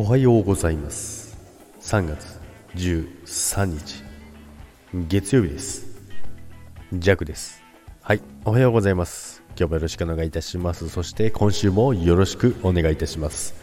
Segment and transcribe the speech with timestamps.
[0.00, 1.36] おはようございます。
[1.80, 2.38] 3月
[2.76, 4.04] 13日。
[4.94, 5.86] 月曜日です。
[6.92, 7.64] ジャクです。
[8.00, 9.42] はいおはようございます。
[9.58, 10.88] 今日もよろしくお願いいたします。
[10.88, 13.56] そして今週もよろしくお願いいたします。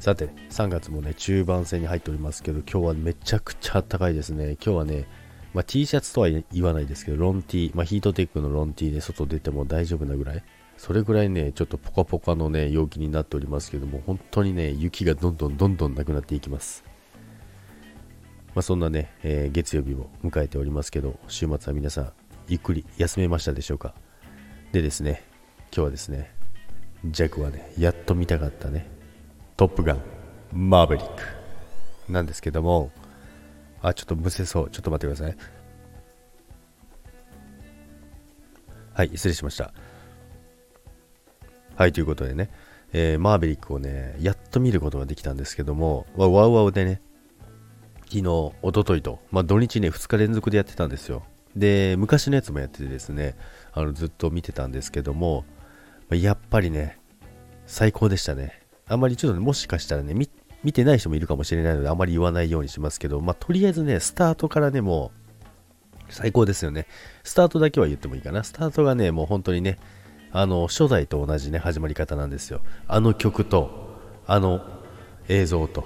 [0.00, 4.52] さて3月もね中盤戦に入っておりますけど今日はめちゃくちゃ暖かいですね。
[4.52, 5.04] 今日はね
[5.54, 10.42] まあ、T シャツとは言わないですけど、ロン T、まあ、ヒートテックのロン T で外出ても大丈夫なぐらい、
[10.78, 16.84] それぐらいね、ちょっとポカポカのね、陽気になっておりますけども、本当にね、雪がどんどんどんどんなくなっていきます。
[18.54, 22.12] まあ、そんなね、えー、月曜日を迎えておりますけど、週末は皆さん、
[22.48, 23.94] ゆっくり休めましたでしょうか？
[24.72, 25.22] でですね、
[25.70, 26.34] 今日はですね、
[27.04, 28.88] ジャックはね、やっと見たかったね、
[29.56, 30.02] トップガン、
[30.52, 31.22] マーベリック
[32.12, 32.90] なんですけども、
[33.82, 34.70] あ、ちょっとむせそう。
[34.70, 35.36] ちょっと待ってください。
[38.94, 39.72] はい、失礼しました。
[41.74, 42.50] はい、ということでね、
[42.92, 47.00] えー、マーベリックをね、やっと見ることができたんですけども、ワウワウでね、
[48.04, 51.24] 昨日、おとといと、まあ、土日ね、2日連続でやってたんですよ。
[51.56, 53.36] で、昔のやつもやっててですね、
[53.72, 55.44] あのずっと見てたんですけども、
[56.10, 56.98] やっぱりね、
[57.66, 58.62] 最高でしたね。
[58.86, 60.28] あんまりちょっとね、もしかしたらね、見
[60.64, 65.12] 見てない人もいるかもしれないので、あまり言わないようにしますけど、まあ、とりあえずね、スタートからね、も
[66.08, 66.86] う、最高ですよね。
[67.24, 68.44] スタートだけは言ってもいいかな。
[68.44, 69.78] スタートがね、もう本当にね、
[70.32, 72.62] あの初代と同じね始まり方なんですよ。
[72.88, 74.64] あの曲とあの
[75.28, 75.84] 映像と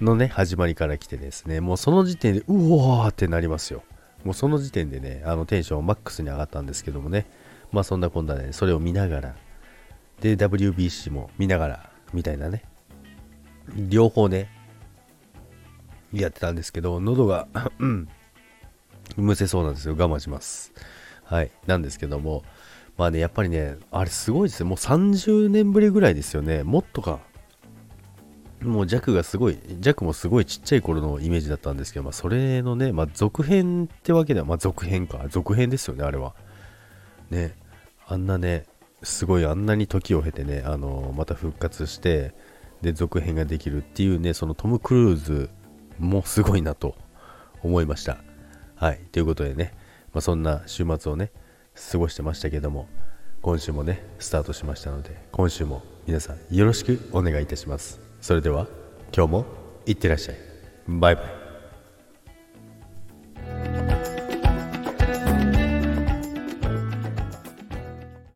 [0.00, 1.60] のね始まりから来てですね。
[1.60, 3.84] もうその時点でうわーってなりますよ。
[4.24, 7.26] もうその時点でねあのテンションマックスに上がったんですけどもね。
[7.70, 9.36] まあそんなこんなで、ね、それを見ながら。
[10.20, 12.64] で WBC も見ながらみたいなね。
[13.76, 14.50] 両方ね
[16.12, 17.48] やってたんですけど喉が
[17.78, 18.08] うん
[19.16, 20.72] むせそうなんですよ我慢します
[21.24, 22.44] はいなんですけども
[22.96, 24.68] まあね、やっぱりね、あれすごいですね。
[24.68, 26.62] もう30年ぶりぐらいですよね。
[26.62, 27.20] もっとか。
[28.60, 35.26] もうジャックがすごい、ジャックもすごいちっちゃい頃のイメージだったんですけど、まあそれのね、まあ続編ってわけでは、まあ続編か。
[35.28, 36.34] 続編ですよね、あれは。
[37.30, 37.56] ね、
[38.06, 38.64] あんなね、
[39.02, 42.32] すごいあんなに時を経てね、あのまた復活して、
[42.84, 45.50] で、続編ができるっていうね、そのトム・クルーズ
[45.98, 46.94] もすごいなと
[47.62, 48.18] 思いました。
[48.76, 49.00] はい。
[49.10, 49.74] ということでね、
[50.12, 51.32] まあ、そんな週末をね、
[51.74, 52.88] 過ごしてましたけども
[53.42, 58.66] 今週もねスタートしましたので今週も皆さんよろしくお願いいたしますそれでは
[59.14, 59.46] 今日も
[59.86, 60.36] いってらっしゃい
[60.86, 61.43] バイバイ